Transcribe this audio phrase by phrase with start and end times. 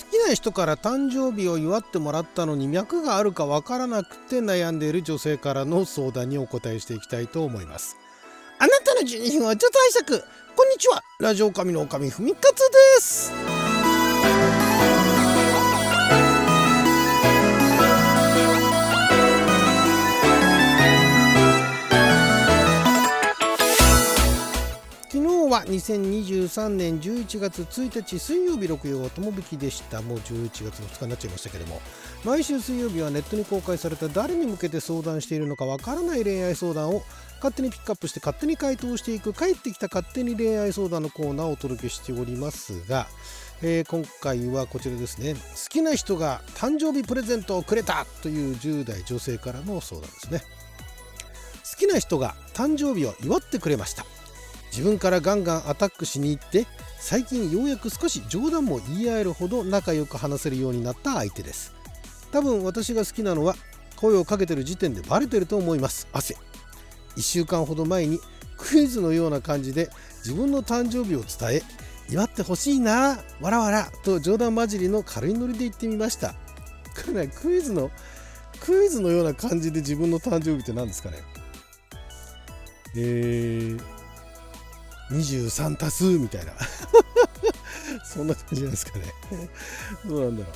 [0.00, 7.96] 好きな人から誕生日を祝ってもらったのに脈があるかわからなくて悩んでいる女性からの相談にお答えしていきたいと思います。
[8.58, 10.24] あなたの12分はちょっと対策
[10.56, 11.02] こんにちは。
[11.18, 12.56] ラジオ神の神ふみかつ
[12.96, 13.49] です。
[25.50, 30.00] は2023年11月1日水曜日6曜とも引きでした。
[30.00, 31.82] もう11月2日になっちゃいましたけども。
[32.24, 37.02] 毎週水曜日はネットに公開された誰に向けて相談しているのかわからない恋愛相談を
[37.36, 43.08] 勝手にピックアップして勝手に回答していく帰ってきた勝手に恋愛相談のコーナーをお届けしておりますが、
[43.62, 45.34] えー、今回はこちらですね。
[45.34, 50.42] 好きな人が誕生日プレゼントをくれたという10代女性からの相談ですね。
[51.72, 54.06] 好きな人が誕生日を祝ってくれました。
[54.70, 56.66] 自分からガンガンアタックしに行って
[56.98, 61.74] 最近ようやく少し冗談も言い合えるほど仲良く話せるようになった相手です。
[62.30, 63.56] 多分私が好きなのは
[63.96, 66.08] 声をかけてる時点でバレてると思います。
[66.12, 66.36] 汗。
[67.16, 68.20] 1週間ほど前に
[68.56, 71.62] クイズのような感じで自分の誕生日を伝え
[72.08, 76.30] 祝ってほしいなわらわらと冗談交じりの軽いノリで言ってみました。
[76.30, 76.36] こ
[77.08, 77.90] れねクイズの
[78.60, 81.18] クイズのような感じで自分の誕生日って何ですかね。
[82.96, 83.80] えー、
[85.10, 86.52] 23足すみたいな。
[88.04, 89.04] そんな感じなんですかね。
[90.06, 90.54] どうなんだろう。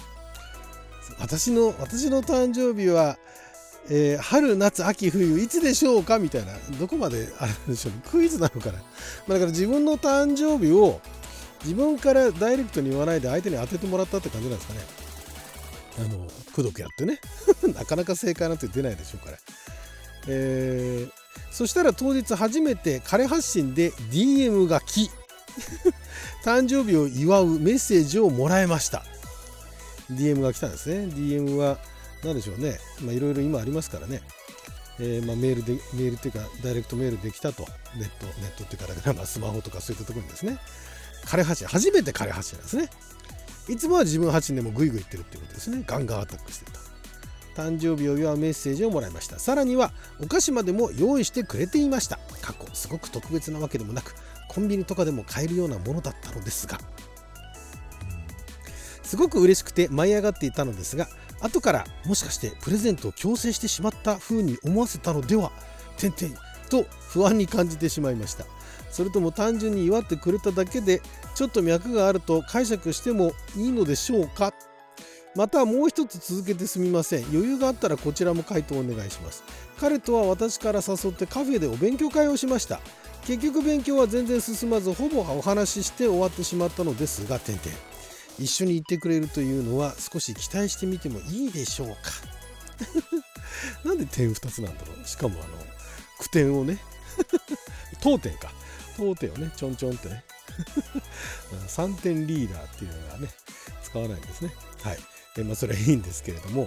[1.19, 3.19] 私の私の誕生日は、
[3.88, 6.52] えー、春夏秋冬いつでしょうかみたいな。
[6.78, 11.00] どこまであるんでしょうクイズなのかな、まあ、だから自分の誕生日を
[11.62, 14.80] 自分からダイレクトに言わないで相手に当ててもらったって感じなんですかね。
[15.96, 17.20] あのくどくやってね。
[17.74, 19.39] なかなか正解なんて出ないでしょうから。
[20.28, 25.10] えーそしたら当日初めて彼発信で DM が来
[26.44, 29.04] 誕生日を祝うメッセージをもらいました。
[30.12, 31.06] DM が来たんですね。
[31.06, 31.78] DM は
[32.22, 32.78] 何でしょうね。
[33.02, 34.22] いろいろ今ありますからね。
[34.98, 37.66] えー、まあ、メールでメールっていうかダイレクトメールできたと。
[37.96, 40.58] ネットネットっていうかだから、まあ、スマホとかそういったところにですね。
[41.24, 42.90] 彼発信初めて彼発信なんですね。
[43.68, 45.83] いつもは自分発信でもグイグイ言ってるっていうことですね。
[45.86, 46.83] ガンガンアタックしてると
[47.54, 49.38] 誕生日を祝うメッセージをもらいました。
[49.38, 49.92] さらには
[50.22, 52.18] お菓子までも用意してくれていました。
[52.40, 54.14] 過去すごく特別なわけでもなく
[54.48, 56.78] コンビニとかでも買えるようなものだったのですが。
[59.02, 61.08] すごく嬉しくて舞い上がっていたのですが
[61.40, 65.52] 後からもしかしてプレゼントを強制してしまった風に思わせたのでは
[65.98, 66.34] てんてん
[66.70, 68.44] と不安に感じてしまいました。
[68.90, 71.02] それとも単純に祝ってくれただけで
[71.34, 74.52] ちょっと脈があると解釈してもいいのでしょうか？
[75.34, 77.24] またもう一つ続けてすみません。
[77.24, 79.42] 余裕があったらこちらも回答お願いします。
[79.80, 82.80] 彼とは私から誘ってカフェでお勉強会をしました。
[83.27, 87.68] 結局勉強は全然進まずほぼお話しして終わってしまったのですが点々
[88.39, 91.95] 一緒に行ってくれるというのは少し期待してみてもいいでしょうか？
[93.89, 95.06] なんで点2つなんだろう？
[95.08, 95.56] しかもあの
[96.20, 96.78] 句点をね。
[98.02, 98.52] 当点か。
[98.96, 100.24] 当点をねちょんちょんってね。
[101.66, 103.28] 3点リーダーっていうのがね
[103.83, 104.55] 使わないんですね。
[104.83, 104.98] はい。
[105.34, 106.67] でまあそれはいいんですけれども。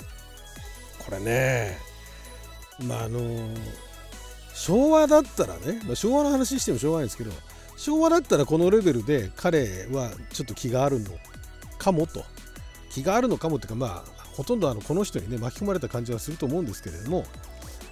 [1.08, 1.78] これね
[2.84, 3.22] まああの
[4.54, 7.32] 昭和だったらね、まあ、昭和の話してもしょうがないんですけど
[7.78, 11.12] 昭和だったらこのレベルで彼はちょっと気があるの
[11.80, 12.26] かもと。
[12.90, 17.26] 気があるのかもっていうかまあほとんどあのこの人にね巻き込まれた感じはすると思うんですけれども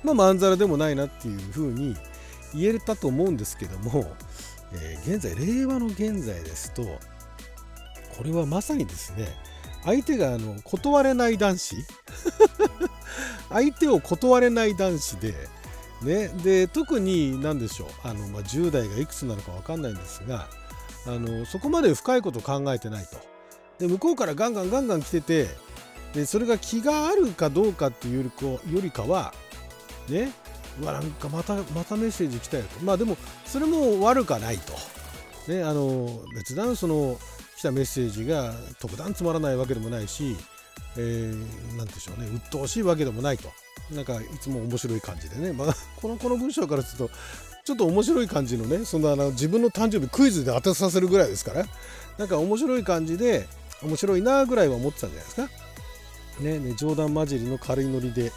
[0.03, 1.96] まあまんざらでもないなっていうふうに
[2.56, 4.16] 言えたと思うんですけども、
[4.74, 6.84] えー、現在令和の現在ですと
[8.18, 9.28] これはまさにですね
[9.85, 11.75] 相手があの断れない男子。
[13.50, 15.34] 相手を断れない男子で、
[16.01, 17.90] ね、で特に何でしょう。
[18.03, 20.47] あの、まあ、10代がいくつなのか分かんないんですが
[21.07, 23.18] あのそこまで深いこと考えてないと。
[23.79, 25.47] で向こうからガンガンガンガン来てて
[26.13, 29.34] でそれが気があるかどうかっていうよりかは
[30.07, 30.31] ね
[30.81, 32.84] うわなんかまたまたメッセージ来たよと。
[32.84, 34.74] まあでもそれも悪かないと。
[35.51, 37.19] ねあの別段その
[37.58, 40.36] 来たメッセージが特段つまらないわけでもないし、
[40.98, 42.28] えー、なんでしょうね。
[42.34, 43.50] 鬱陶しいわけでもないと。
[43.92, 47.13] なんかいつも面白い感じでね、まあ、 このこの文章からすると
[47.63, 51.66] ちょっと面白い感じのねそんなあの自分の誕生日クイズで当てさせるぐらいですから
[52.18, 53.48] なんか面白い感じで
[53.84, 55.50] 面白いなぐらいは思ってたんじゃないですか。
[56.40, 58.31] ね、ね冗談交じりの軽いノリで、ね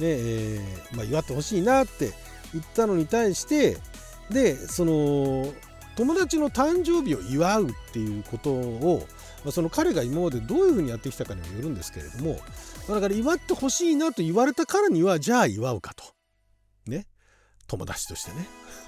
[0.00, 2.12] えー、まあ、祝ってほしいなって
[2.52, 3.78] 言ったのに対して
[4.30, 5.52] でその
[5.96, 9.06] 友達の誕生日を祝うっていうことを、
[9.44, 12.38] まあ、その彼が今までどういうふうにやってきたかにもよるんですけれども、
[12.88, 16.04] まあ、だから祝ってほしいなと言われたからにはじゃあ祝うかと。
[16.86, 17.06] ね。
[17.66, 18.46] 友達としてね。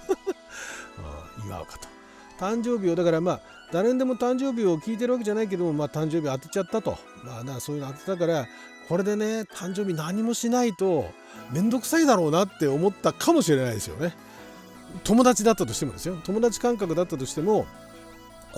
[1.45, 1.89] 祝うかと。
[2.39, 3.41] 誕生日をだからまあ
[3.73, 8.47] 誰にでも誕生日を聞いてるわけじゃないけども、まあ、誕生日当てちゃったと、まあ、なそういうの当てたから
[8.89, 11.11] これでね誕生日何もしないと
[11.51, 14.15] 面倒くさいだろうなって思ったかもしれないですよね。
[15.05, 16.17] 友達だったとしてもですよ。
[16.25, 17.67] 友達感覚だったとしても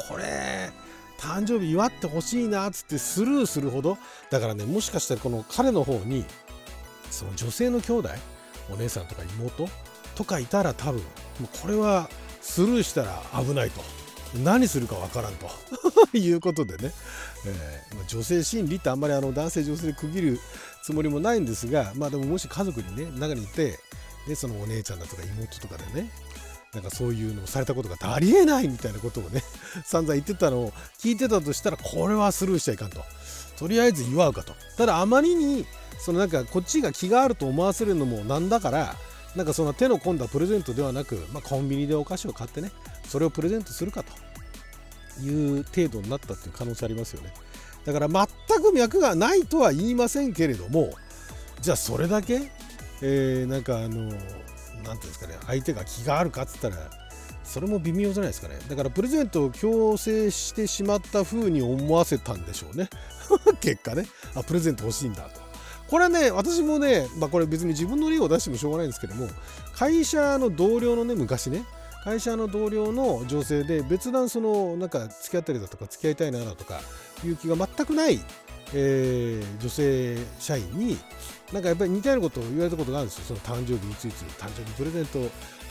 [0.08, 0.70] これ
[1.18, 3.96] 誕生日祝ってほしいなっつってスルーするほど
[4.30, 6.24] だからねもしかしたらこの彼の方に
[7.10, 8.08] その女性の兄弟
[8.70, 9.68] お姉さんとか妹
[10.16, 11.06] とかいたら多分も
[11.42, 12.08] うこれは
[12.40, 13.80] スルーしたら危ないと。
[14.42, 15.48] 何するかわからんと。
[16.16, 16.92] いうことでね、
[17.46, 20.40] えー、女性心理ってあんまりあの男性女性で区切る
[20.82, 23.80] つもりもないんですがまあでももし家族にね中にいて
[24.26, 26.10] でそのお姉ちゃんだとか妹とかでね
[26.72, 29.42] なんかそういうのをされたことがありえないみたいなことをね
[29.84, 33.02] 散々言ってたのを聞いてたとしたらこれはスルーしちゃいかんと。
[33.56, 34.52] とりあえず祝うかと。
[34.76, 35.64] ただあまりに
[36.00, 38.96] そのなんかこっちが気があると思わせるのもなんだから
[39.36, 42.72] なんかその手の込んだプレゼントではなく、まあ、コンビニでお菓子を買ってね
[43.08, 44.12] それをプレゼントするかと。
[45.22, 47.32] いう程度になったっていう可能性ありますよね。
[47.84, 48.26] だから全
[48.62, 50.94] く脈がないとは言いませんけれども
[51.60, 52.50] じゃあそれだけ、
[53.06, 56.76] えー、なんかあの何ていうんですかね相手が気があるかっつったら
[57.42, 58.58] それも微妙じゃないですかね。
[58.70, 62.88] だからプレゼントを強制してしまった風に思わせたんでしょうね。
[63.60, 64.06] 結果ね。
[64.34, 65.42] あプレゼント欲しいんだと。
[65.86, 69.28] これはね私もね、まあ、これ別に自分の例を出してもしょうがないんですけども
[69.72, 71.64] 会社の同僚のね昔ね
[72.02, 76.80] 会社の同僚の女性で別段そのなんか付き合ったりだとか付き合いたいなとか
[77.24, 78.18] いう気が全くない
[78.74, 80.98] えー、女性社員に
[81.52, 83.24] なんかやっぱり似たようなことを言われたことがあるんですよ。
[83.26, 85.20] その誕生日いついつ誕生日プレゼント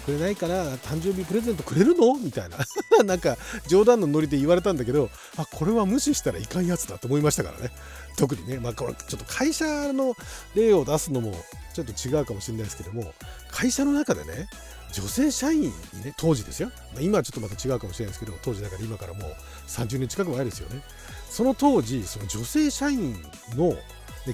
[0.06, 2.16] くれないかな誕生日プレゼントくれるの？
[2.16, 2.58] みたいな。
[3.04, 7.72] なんか冗談のノリで言われたんだけどあこれは無視したらいかんやつだと思いましたからね。
[8.18, 8.60] 特にね。
[8.60, 10.16] まあこれちょっと会社の
[10.56, 11.34] 例を出すのも
[11.74, 13.14] ちょっと違うかもしれないですけども
[13.50, 14.48] 会社の中でね
[14.92, 15.70] 女性社員に
[16.04, 16.72] ね当時ですよ。
[17.00, 19.36] 今はちょっとまた違うかもしれないですけど当時だから今からもう
[19.68, 20.84] 30年近く前ですよね。
[21.30, 23.16] その当時その女性社員
[23.56, 23.76] の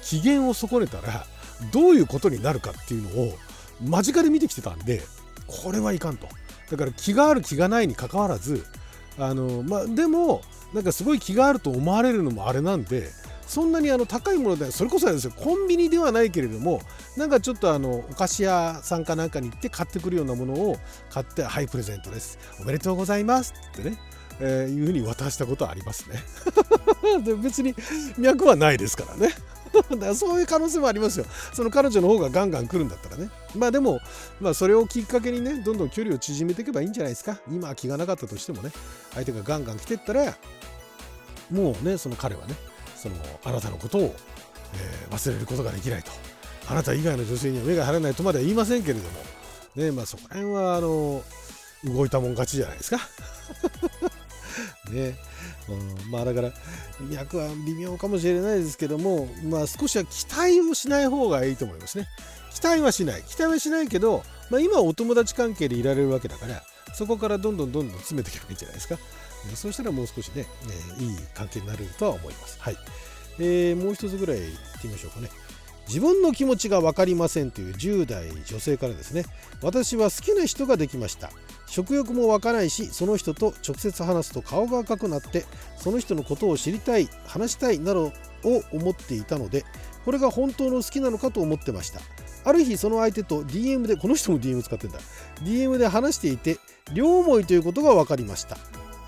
[0.01, 1.25] 機嫌を損ねたら
[1.71, 3.37] どういうことになるかっていうのを
[3.81, 5.01] 間近で見てきてたんで
[5.49, 6.27] これはいかんと。
[6.69, 8.63] だから気がある気がないにかかわらず
[9.17, 10.41] あのまあでも
[10.73, 13.09] なんかすごい気があると思われるのもあれなんで
[13.47, 16.81] そんなにあの高いものでそれこそですよコンビニではないけれども
[17.17, 20.77] なんかちょっとあのお菓子屋さんかなんかに行って買ってくるようなものを
[21.09, 22.37] 買ってはいプレゼントです。
[22.61, 23.97] おめでとうございますってね
[24.41, 26.23] えー、いうふうに渡したことはありますね。
[27.41, 27.75] 別に
[28.17, 29.33] 脈はないですからね。
[29.89, 31.25] だからそういう可能性もありますよ。
[31.53, 33.29] その彼女の方がガンガン来るんだったらね。
[33.55, 33.99] まあでも、
[34.39, 37.39] まあ、それをきっかけにねどんどん距離を縮めていけばいいんじゃないですか。
[37.49, 38.71] 今は気がなかったとしてもね
[39.13, 40.35] 相手がガンガン来てったら
[41.51, 42.55] もうねその彼はね
[42.95, 44.15] そのあなたのことを、
[44.75, 46.11] えー、忘れることができないと。
[46.67, 49.39] あなた以外の女性には目が入らないとまでは言いませんけれども。
[49.75, 51.23] ねまあそこら辺はあの
[51.85, 52.99] 動いたもん勝ちじゃないですか。
[54.91, 55.17] ね、
[55.75, 56.51] うん、まあだから
[56.99, 62.07] 脈は微妙かもしれないですけどもまあ少しは期待をしない方がいいと思いますね
[62.53, 66.63] 期待はしない期待はしないけど、まあ、今はお友達関係でいられるわけだから
[66.93, 68.97] そこからどんどんどんどん詰めていけばいいんじゃないですか
[69.55, 72.59] そうしたらもう少しね、えー、いい関係になれるとは思います。
[72.59, 72.77] はい。
[73.39, 75.29] えー、もう一つぐらいいってみましょうかね。
[75.89, 79.25] 自分の気持ちが分かりませんという10代女性からですね
[79.63, 81.31] 私は好きな人ができました。
[81.65, 85.45] 食欲も湧かないしその人と直接話すと顔が赤くなって
[85.77, 88.11] その人のことを知りたい話したいなど
[88.43, 89.65] を思っていたので
[90.05, 92.01] これが本当の好きなのかと思ってました。
[92.45, 94.99] ある日その相手と DM でこの人も DM 使ってんだ。
[95.43, 96.57] DM で話していて
[96.93, 98.57] 両思いということが分かりました。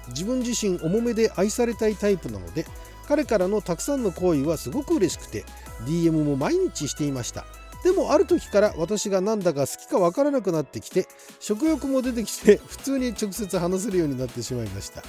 [0.10, 2.66] 自分自身重めで愛されたいタイプなので
[3.08, 5.46] 彼からのたくさんの行為はすごく嬉しくて
[5.86, 7.46] DM も毎日していました。
[7.84, 11.08] でもある時から私がなんだか好きかわからなくなってきて
[11.40, 15.02] 食欲も出てきて普通に直接話せるようになってしまいました。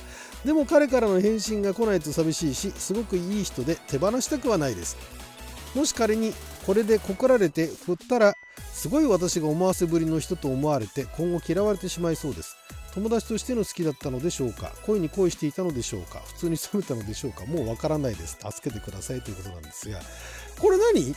[0.44, 4.96] でも彼からの返信が来ないと寂しいしすごくいい人で手放したくはないです。
[5.74, 6.32] もし仮に
[6.66, 8.34] これで告られて振ったら
[8.72, 12.56] すごい私が思わせぶりの人と思われて今後嫌われてしまいそうです。
[12.94, 14.72] 友達としての好きだったのでしょうか？
[14.84, 16.20] 恋に恋していたのでしょうか？
[16.26, 17.46] 普通に冷めたのでしょうか？
[17.46, 18.38] もうわからないです。
[18.38, 19.98] 助けてくださいということなんですが。
[20.62, 21.14] これ何？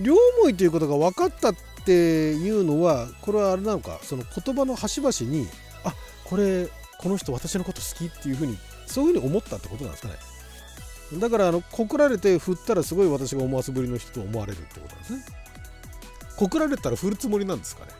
[0.00, 4.00] 両思いということが分かったっていうのはこれはあれなのか？
[4.02, 5.46] その言葉の端々に
[5.84, 11.20] あこれこの人私のこと好きっていうふうにそういうふうに思ったってことなんですかね？
[11.20, 15.24] だからあの告られて振ったらすごい私が思わせぶりの人と思われるってことなんですね。
[16.36, 17.92] 告られたら振るつもりなんですかね？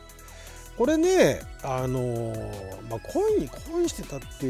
[0.77, 4.47] これね、あのー、まあ、恋に恋してたって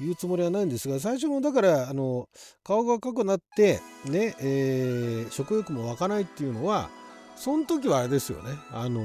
[0.00, 2.28] 言うつもりはないんですが、最初もだから、あの、
[2.64, 6.90] 顔が赤くなって、ね、えー、食欲も湧かないっていうのは、
[7.36, 9.00] その時はあれですよね、あの、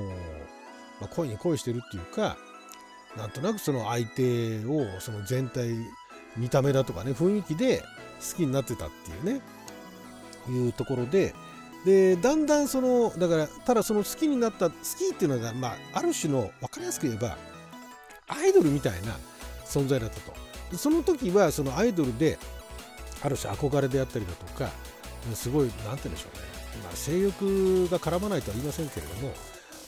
[1.00, 2.38] まあ、恋に恋してるっていうか、
[3.18, 5.74] なんとなくその相手をその全体
[6.36, 7.82] 見た目だとかね雰囲気で
[8.20, 8.90] 好きになってたっ
[9.24, 9.42] ていうね。
[10.48, 11.34] いうところで
[11.86, 17.36] でだんだんそのだからただその好きになった好きっていうのが、まあ、ある種の分かりやすく言えば
[18.28, 19.18] アイドルみたいな
[19.66, 20.55] 存在だったと。
[20.78, 22.38] その時はそのアイドルで
[23.22, 24.70] ある種憧れであったりだとか
[25.34, 26.44] すごい何て言うんでしょうね、
[26.84, 29.34] まあ、性欲が絡まないとは言いませんけれども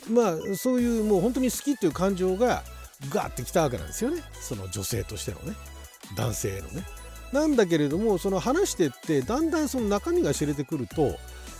[0.09, 2.63] まあそういうもう本当に好きっていう感情が
[3.09, 4.23] ガーってきたわけなんですよね。
[4.33, 5.55] その女性としてのね。
[6.15, 6.83] 男性のね。
[7.31, 11.17] なんだけれどもその話してってだんだんその中身が知れてくると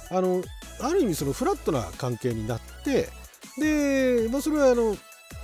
[0.10, 0.42] あの
[0.82, 3.10] ある意味そのフラットな関係になって
[3.60, 4.96] で、まあ、それはあの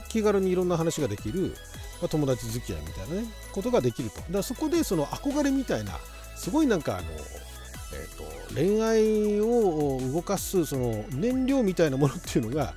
[0.08, 1.56] 気軽にいろんな話ができる、
[2.03, 4.17] まあ、友達付き合いみたいなねことができると。
[4.17, 5.93] だからそこでその憧れみたいな
[6.36, 12.74] すごいなんかあの、えーと、恋愛を動かすその燃料みたいなものっていうのが、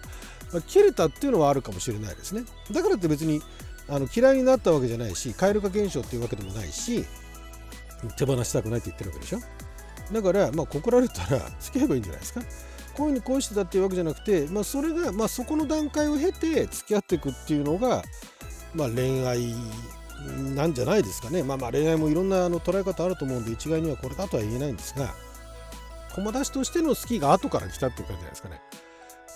[0.52, 2.44] まあ、切れたっていうのはあるかもしれないですね。
[2.70, 3.42] だからって別に
[3.88, 7.04] あの嫌いになったわけじゃないし蛙化現象っていうわけでもないし
[8.16, 9.40] 手放したくないって言ってるわけでしょ。
[10.12, 12.42] だからまあ告られたら付き合えばいいんじゃないですか。
[12.96, 18.02] 恋に恋してたっていうわけじゃなくて、まあ、それが、まあ、そこの段階を経て付き合っていくっていうのが、
[18.74, 19.54] まあ、恋愛
[20.54, 21.42] なんじゃないですかね。
[21.42, 25.14] まあまあ恋愛もいろんなあの捉え方あると思うんで一概にはこれだとは言えないんですが
[26.14, 28.60] 友達としての好きが後から来たっていう感じじゃないですかね。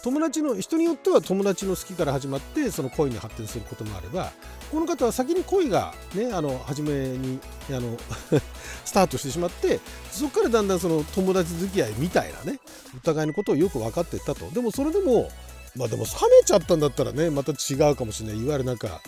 [0.02, 4.32] 友達の人によっては友達の好きから始まってその恋に発展することもあれば
[4.70, 7.98] この方は先に恋がねあの初めにあの
[8.86, 9.78] スタートしてしまって
[10.10, 12.60] そこからだんだんその友達付き合いみたいなね
[12.96, 15.30] お互いのことをよく分かっていったとでもそれでも
[15.76, 16.10] まあでも冷
[16.40, 18.42] めちゃったんだったらねまた違うかもしれない。
[18.42, 19.00] いわゆるなんか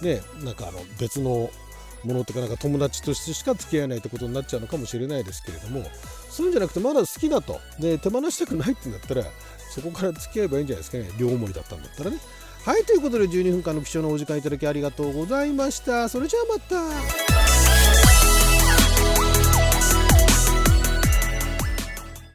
[0.00, 1.50] ねなんかあの別の
[2.04, 5.84] ものとかなんか友達としてしか付き合えないってことになっちゃうのかもしれないですけれども
[6.30, 7.60] そういうんじゃなくてまだ好きだと。
[7.78, 9.24] で手放したくないってんだったら
[9.70, 11.10] そこから付き合えばいいんじゃないですかね。
[11.18, 12.18] 両思いだったんだったらね。
[12.64, 16.08] はいということで12分間の貴重なお時間いただきありがとうございました。
[16.08, 17.31] それじゃあまた。